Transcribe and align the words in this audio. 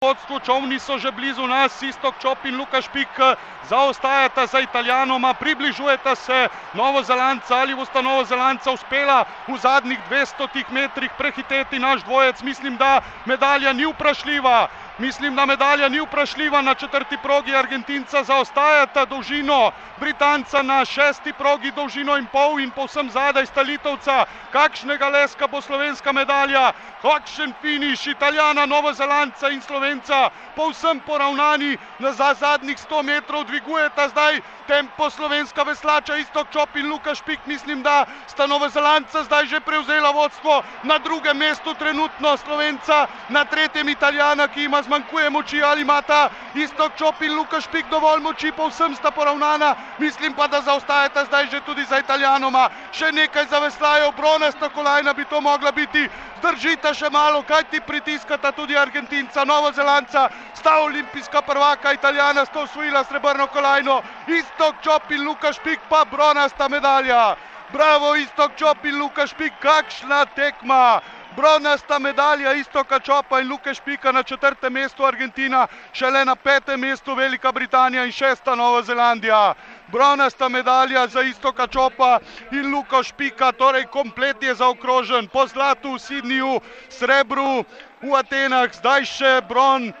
vodstvu, 0.00 0.40
čovni 0.40 0.80
so 0.80 0.96
že 0.96 1.12
blizu 1.12 1.44
nas, 1.44 1.76
Istok 1.82 2.16
Čop 2.24 2.48
in 2.48 2.56
Luka 2.56 2.80
Špik 2.80 3.20
zaostajata 3.68 4.46
za 4.46 4.60
Italijanoma, 4.60 5.34
približujeta 5.34 6.14
se 6.14 6.48
Novozelandca, 6.74 7.60
ali 7.60 7.76
bosta 7.76 8.00
Novozelandca 8.00 8.72
uspela 8.72 9.24
v 9.48 9.60
zadnjih 9.60 10.00
200 10.10 10.72
metrih 10.72 11.10
prehiteti 11.18 11.78
naš 11.78 12.00
dvojec, 12.02 12.42
mislim, 12.42 12.76
da 12.76 13.02
medalja 13.26 13.72
ni 13.72 13.84
vprašljiva. 13.84 14.68
Mislim, 15.00 15.34
da 15.34 15.46
medalja 15.46 15.88
ni 15.88 16.00
vprašljiva 16.00 16.62
na 16.62 16.74
četrti 16.74 17.16
progi 17.18 17.54
Argentinca, 17.56 18.24
zaostajata 18.24 19.04
dolžino 19.04 19.70
Britanca 19.96 20.62
na 20.62 20.84
šesti 20.84 21.32
progi, 21.32 21.70
dolžino 21.70 22.16
in 22.16 22.26
pol 22.26 22.60
in 22.60 22.70
povsem 22.70 23.10
zadaj 23.10 23.46
sta 23.46 23.62
Litovca. 23.62 24.24
Kakšnega 24.50 25.08
leska 25.08 25.48
bo 25.48 25.60
slovenska 25.60 26.12
medalja, 26.12 26.72
kakšen 27.02 27.54
finiš 27.60 28.06
Italijana, 28.06 28.66
Novozelandca 28.66 29.48
in 29.50 29.62
Slovenca, 29.62 30.28
povsem 30.54 31.00
poravnani 31.00 31.78
za 31.98 32.34
zadnjih 32.34 32.76
100 32.78 33.02
metrov, 33.02 33.44
dvigujeta 33.44 34.08
zdaj 34.08 34.40
tempo 34.66 35.10
slovenska 35.10 35.62
veslača 35.62 36.16
Istok 36.16 36.52
Čop 36.52 36.76
in 36.76 36.90
Luka 36.90 37.14
Špik, 37.14 37.46
mislim, 37.46 37.82
da 37.82 38.04
sta 38.26 38.46
Novozelandca 38.46 39.24
zdaj 39.24 39.46
že 39.46 39.60
prevzela 39.60 40.10
vodstvo 40.10 40.60
na 40.82 40.98
drugem 40.98 41.36
mestu 41.36 41.74
trenutno 41.74 42.36
Slovenca, 42.36 43.06
na 43.28 43.44
tretjem 43.44 43.88
Italijana, 43.88 44.48
ki 44.48 44.64
ima 44.64 44.82
zmanjkuje 44.90 45.30
moči 45.30 45.62
ali 45.62 45.80
ima 45.82 46.02
ta 46.02 46.28
Istok 46.54 46.94
Čop 46.94 47.22
in 47.22 47.34
Luka 47.34 47.60
Špik 47.60 47.86
dovolj 47.86 48.20
moči, 48.20 48.50
povsem 48.52 48.94
sta 48.96 49.10
poravnana, 49.10 49.74
mislim 49.98 50.34
pa, 50.34 50.48
da 50.48 50.60
zaostajata 50.60 51.24
zdaj 51.24 51.46
že 51.46 51.60
tudi 51.60 51.84
za 51.84 51.98
Italijanoma. 51.98 52.66
Še 52.90 53.12
nekaj 53.12 53.46
zaveslajo, 53.46 54.10
bronasta 54.12 54.68
kolajna 54.68 55.14
bi 55.14 55.24
to 55.24 55.40
mogla 55.40 55.70
biti, 55.72 56.08
držita 56.42 56.90
še 56.94 57.10
malo, 57.10 57.42
kaj 57.42 57.70
ti 57.70 57.80
pritiskata 57.80 58.50
tudi 58.52 58.74
Argentinca, 58.76 59.44
Novozelandca, 59.44 60.26
sta 60.54 60.80
olimpijska 60.82 61.42
prvaka, 61.42 61.92
Italijana 61.92 62.42
sta 62.44 62.60
osvojila 62.60 63.04
srebrno 63.04 63.46
kolajno, 63.46 64.02
Istok 64.26 64.82
Čop 64.82 65.12
in 65.12 65.22
Luka 65.22 65.52
Špik 65.52 65.86
pa 65.88 66.02
bronasta 66.04 66.66
medalja. 66.68 67.36
Bravo, 67.70 68.16
Istok 68.18 68.58
Čop 68.58 68.84
in 68.84 68.98
Luka 68.98 69.26
Špik, 69.26 69.54
kakšna 69.62 70.26
tekma! 70.26 70.98
Bronasta 71.36 71.98
medalja 71.98 72.52
Istoka 72.52 72.98
Čopa 73.00 73.40
in 73.40 73.48
Luke 73.48 73.74
Špika 73.74 74.12
na 74.12 74.22
četrtem 74.22 74.72
mestu 74.72 75.04
Argentina, 75.04 75.66
šele 75.92 76.24
na 76.24 76.36
petem 76.36 76.80
mestu 76.80 77.14
Velika 77.14 77.52
Britanija 77.52 78.04
in 78.04 78.12
šesta 78.12 78.54
Nova 78.54 78.82
Zelandija. 78.82 79.54
Bronasta 79.88 80.48
medalja 80.48 81.06
za 81.06 81.22
Istoka 81.22 81.66
Čopa 81.66 82.18
in 82.50 82.74
Luko 82.74 83.02
Špika, 83.02 83.52
torej 83.52 83.86
komplet 83.86 84.42
je 84.42 84.54
zaokrožen 84.54 85.28
po 85.28 85.46
zlatu 85.46 85.94
v 85.94 85.98
Sidniju, 85.98 86.60
srebru 86.88 87.64
v 88.02 88.14
Atenah, 88.18 88.74
zdaj 88.74 89.04
še 89.04 89.40
bron 89.48 89.92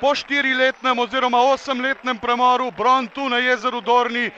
po 0.00 0.14
štiriletnem 0.14 0.98
oziroma 0.98 1.38
osemletnem 1.52 2.18
premoru, 2.18 2.70
bron 2.70 3.08
tu 3.08 3.28
na 3.28 3.38
jezeru 3.38 3.80
Dorni. 3.80 4.30